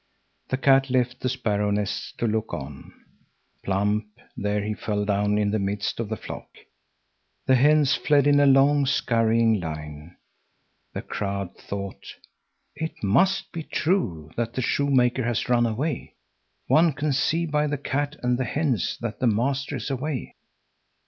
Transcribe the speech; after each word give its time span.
The 0.49 0.57
cat 0.57 0.89
left 0.89 1.19
the 1.19 1.29
sparrow 1.29 1.69
nests 1.69 2.11
to 2.17 2.25
look 2.25 2.55
on. 2.55 2.91
Plump, 3.61 4.05
there 4.35 4.63
he 4.63 4.73
fell 4.73 5.05
down 5.05 5.37
in 5.37 5.51
the 5.51 5.59
midst 5.59 5.99
of 5.99 6.09
the 6.09 6.17
flock. 6.17 6.49
The 7.45 7.53
hens 7.53 7.93
fled 7.93 8.25
in 8.25 8.39
a 8.39 8.47
long, 8.47 8.87
scurrying 8.87 9.59
line. 9.59 10.15
The 10.93 11.03
crowd 11.03 11.55
thought: 11.55 12.15
"It 12.75 13.03
must 13.03 13.51
be 13.51 13.61
true 13.61 14.31
that 14.37 14.53
the 14.53 14.63
shoemaker 14.63 15.23
has 15.23 15.47
run 15.47 15.67
away. 15.67 16.15
One 16.65 16.93
can 16.93 17.13
see 17.13 17.45
by 17.45 17.67
the 17.67 17.77
cat 17.77 18.15
and 18.23 18.39
the 18.39 18.45
hens 18.45 18.97
that 19.01 19.19
the 19.19 19.27
master 19.27 19.75
is 19.75 19.91
away." 19.91 20.33